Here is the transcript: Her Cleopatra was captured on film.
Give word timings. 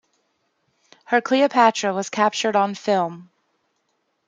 Her 1.05 1.21
Cleopatra 1.21 1.93
was 1.93 2.09
captured 2.09 2.55
on 2.55 2.73
film. 2.73 3.29